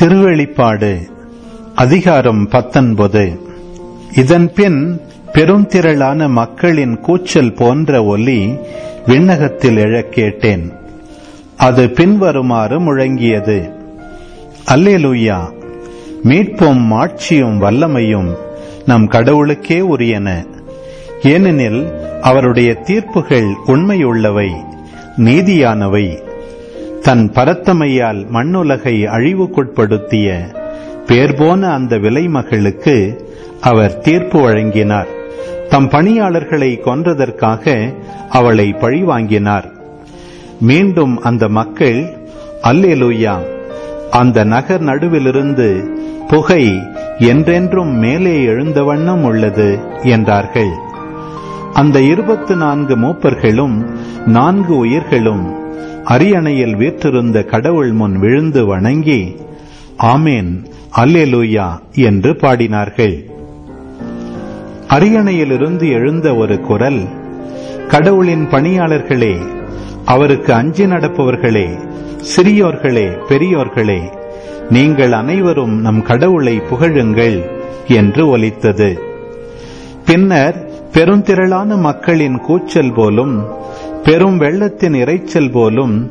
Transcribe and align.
திருவெளிப்பாடு 0.00 1.08
அதிகாரம் 1.74 2.48
பத்தொன்பது. 2.48 3.40
இதன்பின் 4.16 5.00
பெருந்திரளான 5.32 6.28
மக்களின் 6.28 7.00
கூச்சல் 7.00 7.52
போன்ற 7.52 8.04
ஒலி 8.04 8.56
விண்ணகத்தில் 9.06 9.76
எழக் 9.76 10.12
கேட்டேன் 10.12 10.72
அது 11.56 11.90
பின்வருமாறு 11.90 12.80
முழங்கியது. 12.80 13.72
அல்லேலூயா! 14.74 15.52
மீட்பும் 16.22 16.90
ஆட்சியும் 16.90 17.62
வல்லமையும் 17.62 18.34
நம் 18.86 19.06
கடவுளுக்கே 19.06 19.80
உரியன. 19.80 20.46
ஏனெனில் 21.22 21.92
அவருடைய 22.20 22.74
தீர்ப்புகள் 22.74 23.54
உண்மையுள்ளவை 23.66 24.50
நீதியானவை. 25.16 26.25
தன் 27.06 27.30
பரத்தமையால் 27.34 28.20
மண்ணுலகை 28.32 29.06
அழிவுக்குட்படுத்திய 29.06 30.54
பேர்போன 31.06 31.62
அந்த 31.62 31.96
விலைமகளுக்கு 31.96 33.20
அவர் 33.60 33.98
தீர்ப்பு 33.98 34.40
வழங்கினார். 34.40 35.06
தம் 35.68 35.88
பணியாளர்களை 35.88 36.80
கொன்றதற்காக 36.84 37.94
அவளை 38.28 38.74
பழிவாங்கினார். 38.80 39.64
மீண்டும் 40.60 41.20
அந்த 41.20 41.48
மக்கள் 41.48 42.16
அல்லேலூயா 42.62 43.36
அந்த 44.10 44.44
நகர் 44.44 44.82
நடுவிலிருந்து 44.82 45.98
புகை 46.28 46.82
என்றென்றும் 47.18 47.94
மேலே 47.98 48.44
எழுந்த 48.44 48.82
வண்ணம் 48.82 49.24
உள்ளது 49.24 49.78
என்றார்கள். 50.02 50.72
அந்த 51.72 52.00
இருபத்து 52.00 52.56
நான்கு 52.56 52.96
மூப்பர்களும் 52.96 53.86
நான்கு 54.26 54.76
உயிர்களும் 54.76 55.65
அரியணையில் 56.06 56.74
வீற்றிருந்த 56.76 57.42
கடவுள் 57.42 57.92
முன் 57.92 58.18
விழுந்து 58.18 58.66
வணங்கி 58.66 59.36
ஆமேன் 60.02 60.50
அல்லேலூயா 60.96 61.66
என்று 61.92 62.32
பாடினார்கள். 62.32 63.16
அரியணையிலிருந்து 64.88 65.86
எழுந்த 65.90 66.34
ஒரு 66.34 66.60
குரல் 66.60 67.00
கடவுளின் 67.88 68.46
பணியாளர்களே 68.50 69.34
அவருக்கு 70.04 70.54
அஞ்சி 70.54 70.84
நடப்பவர்களே 70.84 71.68
சிறியோர்களே 72.36 73.08
பெரியோர்களே 73.28 74.00
நீங்கள் 74.70 75.12
அனைவரும் 75.12 75.80
நம் 75.80 76.02
கடவுளை 76.02 76.56
புகழுங்கள் 76.60 77.38
என்று 77.86 78.28
ஒலித்தது. 78.28 78.90
பின்னர் 80.04 80.56
பெருந்திரளான 80.92 81.78
மக்களின் 81.78 82.40
கூச்சல் 82.40 82.92
போலும் 82.92 83.36
பெரும் 84.04 84.40
வெள்ளத்தின் 84.40 84.94
இறைச்சல் 84.94 85.50
போலும் 85.50 86.10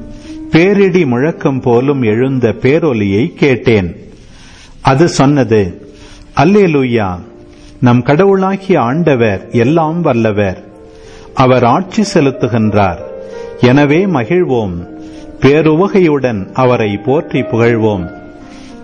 பேரிடி 0.51 1.05
முழக்கம் 1.05 1.59
போலும் 1.59 2.01
எழுந்த 2.01 2.49
பேரொலியை 2.49 3.33
கேட்டேன். 3.33 3.95
அது 4.81 5.07
சொன்னது 5.07 5.93
அல்லே 6.35 6.67
லூயா 6.67 7.19
நம் 7.81 8.01
கடவுளாகிய 8.01 8.81
ஆண்டவர் 8.81 9.47
எல்லாம் 9.51 10.01
வல்லவர். 10.01 10.63
அவர் 11.33 11.63
ஆட்சி 11.63 12.03
செலுத்துகின்றார். 12.13 12.99
எனவே 13.59 14.05
மகிழ்வோம். 14.05 14.87
பேருவகையுடன் 15.39 16.53
அவரை 16.53 16.97
போற்றி 16.97 17.41
புகழ்வோம். 17.41 18.11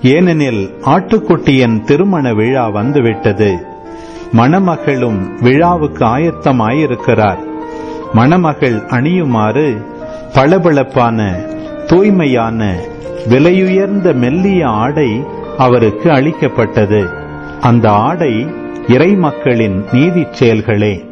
ஏனெனில் 0.03 0.73
ஆட்டுக்குட்டியின் 0.85 1.83
திருமண 1.83 2.33
விழா 2.33 2.69
வந்துவிட்டது. 2.69 3.66
மணமகளும் 4.33 5.41
விழாவுக்கு 5.41 6.05
ஆயத்தமாயிருக்கிறார். 6.05 7.49
மணமகள் 8.13 8.75
அணியுமாறு 8.75 9.85
பளபளப்பான 10.33 11.45
தூய்மையான 11.87 12.75
விலையுயர்ந்த 13.29 14.13
மெல்லிய 14.13 14.67
ஆடை 14.67 15.23
அவருக்கு 15.57 16.11
அளிக்கப்பட்டது. 16.11 17.09
அந்த 17.61 17.91
ஆடை 17.91 18.45
இறை 18.87 19.15
மக்களின் 19.15 19.85
நீதிச் 19.91 20.33
செயல்களே. 20.33 21.05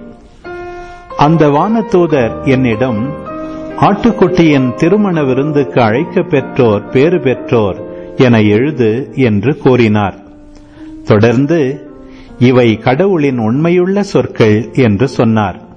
அந்த 1.18 1.48
வானதூதர் 1.48 2.44
என்னிடம் 2.44 3.14
ஆட்டுக்குட்டியின் 3.80 4.74
திருமண 4.74 5.24
விருந்துக்கு 5.24 5.82
அழைக்க 5.82 6.22
பெற்றோர் 6.22 6.90
பேறு 6.90 7.20
பெற்றோர் 7.20 7.78
என 8.16 8.42
எழுது 8.42 9.10
என்று 9.14 9.58
கூறினார். 9.58 10.16
தொடர்ந்து 11.04 11.88
இவை 12.40 12.78
கடவுளின் 12.78 13.38
உண்மையுள்ள 13.38 14.04
சொற்கள் 14.04 14.70
என்று 14.74 15.08
சொன்னார். 15.08 15.68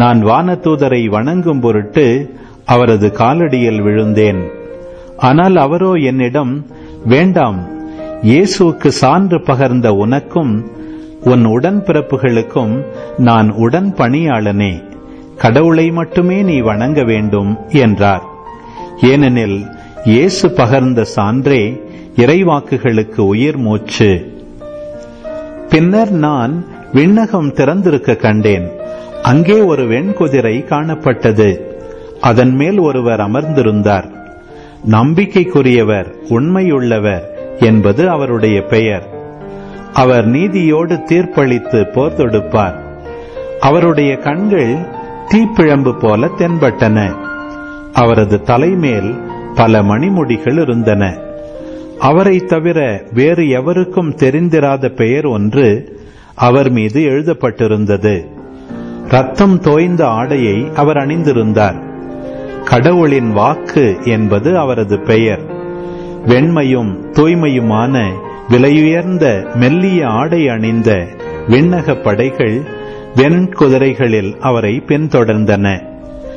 நான் 0.00 0.20
வானதூதரை 0.26 1.02
வணங்கும் 1.08 1.60
பொருட்டு 1.60 2.06
அவரது 2.64 3.08
காலடியில் 3.20 3.80
விழுந்தேன். 3.82 4.42
ஆனால் 5.16 5.56
அவரோ 5.56 5.92
என்னிடம் 6.10 6.66
வேண்டாம் 7.04 7.58
இயேசுவுக்கு 8.22 8.90
சான்று 9.00 9.38
பகர்ந்த 9.38 9.88
உனக்கும் 10.04 10.52
உன் 11.22 11.44
உடன்பிறப்புகளுக்கும் 11.46 12.74
நான் 13.18 13.50
உடன் 13.64 13.90
பணியாளனே. 13.94 14.72
கடவுளை 15.36 15.90
மட்டுமே 15.90 16.38
நீ 16.42 16.56
வணங்க 16.60 17.02
வேண்டும் 17.02 17.50
என்றார். 17.84 18.24
ஏனெனில் 19.00 19.58
இயேசு 20.04 20.48
பகர்ந்த 20.48 21.00
சான்றே 21.16 21.62
இறைவாக்குகளுக்கு 22.16 23.20
உயிர் 23.32 23.58
மூச்சு. 23.66 24.10
பின்னர் 25.68 26.12
நான் 26.26 26.54
விண்ணகம் 26.94 27.52
திறந்திருக்க 27.52 28.20
கண்டேன். 28.26 28.68
அங்கே 29.28 29.60
ஒரு 29.60 29.86
வெண்குதிரை 29.86 30.64
காணப்பட்டது. 30.68 31.60
அதன் 32.20 32.54
மேல் 32.54 32.78
ஒருவர் 32.78 33.20
அமர்ந்திருந்தார். 33.20 34.08
நம்பிக்கைக்குரியவர் 34.90 36.14
உண்மையுள்ளவர் 36.28 37.22
என்பது 37.60 38.10
அவருடைய 38.10 38.62
பெயர். 38.62 39.06
அவர் 39.92 40.28
நீதியோடு 40.28 40.98
தீர்ப்பளித்து 41.10 41.92
போர் 41.92 42.16
தொடுப்பார். 42.16 42.76
அவருடைய 43.60 44.16
கண்கள் 44.16 44.74
தீப்பிழம்பு 45.28 45.98
போல 45.98 46.26
தென்பட்டன. 46.26 47.16
அவரது 47.92 48.42
தலைமேல் 48.42 49.14
பல 49.54 49.82
மணிமுடிகள் 49.82 50.62
இருந்தன. 50.62 51.18
அவரை 51.98 52.38
தவிர 52.38 53.02
வேறு 53.12 53.48
எவருக்கும் 53.48 54.14
தெரிந்திராத 54.16 54.94
பெயர் 54.94 55.26
ஒன்று 55.26 55.68
அவர் 56.34 56.70
மீது 56.70 57.00
எழுதப்பட்டிருந்தது. 57.00 58.36
ரத்தம் 59.08 59.60
தோய்ந்த 59.60 60.08
ஆடையை 60.08 60.68
அவர் 60.74 60.96
அணிந்திருந்தார். 60.96 61.86
கடவுளின் 62.64 63.32
வாக்கு 63.32 63.96
என்பது 64.04 64.58
அவரது 64.58 65.00
பெயர். 65.00 65.40
வெண்மையும் 66.26 67.04
தூய்மையுமான 67.12 68.12
விலையுயர்ந்த 68.50 69.54
மெல்லிய 69.54 70.06
ஆடை 70.06 70.48
அணிந்த 70.48 71.06
விண்ணக 71.48 72.02
படைகள் 72.02 72.62
வெண்குதிரைகளில் 73.14 74.38
அவரை 74.38 74.82
பின்தொடர்ந்தன. 74.86 75.82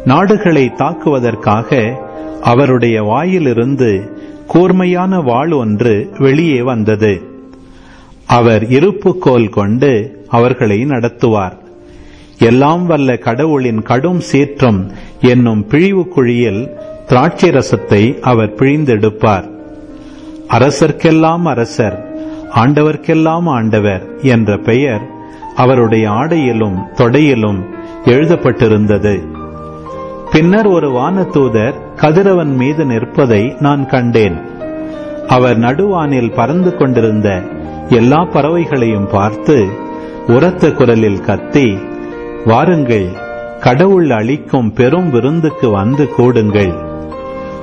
நாடுகளை 0.06 0.72
தாக்குவதற்காக 0.76 1.98
அவருடைய 2.42 3.04
வாயிலிருந்து 3.04 4.20
கூர்மையான 4.48 5.20
வாள் 5.20 5.52
ஒன்று 5.52 6.10
வெளியே 6.20 6.62
வந்தது. 6.62 7.22
அவர் 8.26 8.64
இருப்புக்கோல் 8.64 9.50
கொண்டு 9.50 10.24
அவர்களை 10.28 10.86
நடத்துவார். 10.86 11.60
எல்லாம் 12.42 12.86
வல்ல 12.86 13.16
கடவுளின் 13.18 13.82
கடும் 13.82 14.20
சீற்றம் 14.20 14.92
என்னும் 15.22 15.68
பிழிவு 15.68 16.08
குழியில் 16.08 16.62
திராட்சை 17.08 17.50
ரசத்தை 17.50 18.20
அவர் 18.20 18.56
பிழிந்தெடுப்பார். 18.56 19.48
அரசர்க்கெல்லாம் 20.48 21.44
அரசர் 21.44 21.98
ஆண்டவர்க்கெல்லாம் 22.56 23.46
ஆண்டவர் 23.46 24.04
என்ற 24.22 24.58
பெயர் 24.58 25.04
அவருடைய 25.56 26.10
ஆடையிலும் 26.10 26.78
தொடையிலும் 26.94 27.62
எழுதப்பட்டிருந்தது. 28.06 29.16
பின்னர் 30.32 30.68
ஒரு 30.68 30.90
வானதூதர் 30.92 31.74
கதிரவன் 31.96 32.54
மீது 32.56 32.86
நிற்பதை 32.86 33.56
நான் 33.60 33.86
கண்டேன். 33.86 34.38
அவர் 35.28 35.60
நடுவானில் 35.60 36.36
பறந்து 36.36 36.78
கொண்டிருந்த 36.78 37.30
எல்லா 37.90 38.22
பறவைகளையும் 38.24 39.10
பார்த்து 39.12 39.58
உரத்த 40.28 40.72
குரலில் 40.72 41.22
கத்தி 41.22 41.68
வாருங்கள் 42.46 43.08
கடவுள் 43.60 44.10
அளிக்கும் 44.10 44.74
பெரும் 44.74 45.10
விருந்துக்கு 45.10 45.70
வந்து 45.70 46.10
கூடுங்கள். 46.18 46.74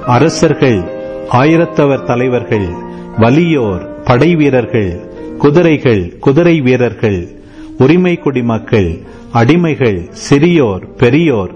அரசர்கள் 0.07 0.81
ஆயிரத்தவர் 1.33 2.05
தலைவர்கள் 2.05 2.69
வலியோர் 3.19 4.03
படை 4.05 4.37
வீரர்கள் 4.37 5.01
குதிரைகள் 5.39 6.19
குதிரை 6.19 6.61
வீரர்கள் 6.61 7.29
உரிமை 7.79 8.17
குடிமக்கள் 8.17 9.01
அடிமைகள் 9.35 10.11
சிறியோர் 10.31 10.95
பெரியோர் 10.97 11.55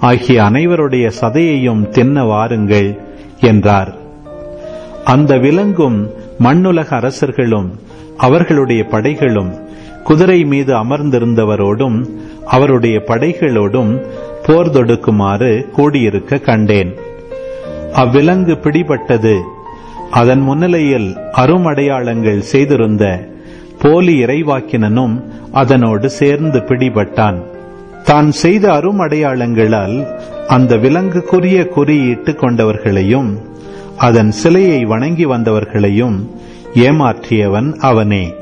ஆகிய 0.00 0.42
அனைவருடைய 0.42 1.12
சதையையும் 1.20 1.88
தின்ன 1.88 2.24
வாருங்கள் 2.24 2.98
என்றார். 3.40 3.94
அந்த 5.04 5.36
விலங்கும் 5.36 6.10
மண்ணுலக 6.44 6.88
அரசர்களும் 6.96 7.68
அவர்களுடைய 8.16 8.82
படைகளும் 8.90 9.52
குதிரை 10.04 10.40
மீது 10.44 10.72
அமர்ந்திருந்தவரோடும் 10.74 11.98
அவருடைய 12.46 12.96
படைகளோடும் 13.06 13.92
போர் 14.46 14.70
தொடுக்குமாறு 14.70 15.50
கூடியிருக்க 15.76 16.38
கண்டேன். 16.38 16.92
அவ்விலங்கு 17.92 18.54
பிடிபட்டது. 18.64 19.34
அதன் 20.10 20.40
முன்னிலையில் 20.40 21.08
அருமடையாளங்கள் 21.32 22.48
செய்திருந்த 22.52 23.04
போலி 23.82 24.14
இறைவாக்கினனும் 24.24 25.14
அதனோடு 25.52 26.08
சேர்ந்து 26.20 26.58
பிடிபட்டான். 26.58 27.38
தான் 28.04 28.30
செய்த 28.42 28.64
அருமடையாளங்களால் 28.72 29.96
அந்த 30.48 30.76
விலங்குக்குரிய 30.76 31.58
குறியிட்டு 31.76 32.32
கொண்டவர்களையும் 32.36 33.30
அதன் 34.00 34.30
சிலையை 34.30 34.84
வணங்கி 34.84 35.26
வந்தவர்களையும் 35.26 36.30
ஏமாற்றியவன் 36.74 37.76
அவனே. 37.76 38.34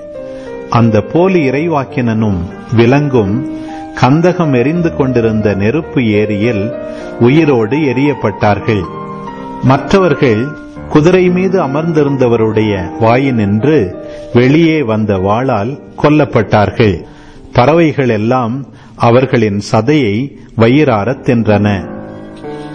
அந்த 0.71 1.01
போலி 1.01 1.51
இறைவாக்கினனும் 1.51 2.39
விலங்கும் 2.77 3.47
கந்தகம் 4.01 4.57
எரிந்து 4.57 4.97
கொண்டிருந்த 4.97 5.55
நெருப்பு 5.55 6.07
ஏரியில் 6.07 6.73
உயிரோடு 7.21 7.77
எரியப்பட்டார்கள். 7.77 8.85
மற்றவர்கள் 9.63 10.47
குதிரை 10.89 11.31
மீது 11.31 11.63
அமர்ந்திருந்தவருடைய 11.63 12.91
வாயினின்று 13.01 13.95
வெளியே 14.35 14.83
வந்த 14.83 15.17
வாளால் 15.17 15.79
கொல்லப்பட்டார்கள். 16.03 17.05
பறவைகள் 17.53 18.09
எல்லாம் 18.09 18.67
அவர்களின் 18.97 19.63
சதையை 19.73 20.37
வயிறாரத் 20.57 21.23
தின்றன. 21.23 21.97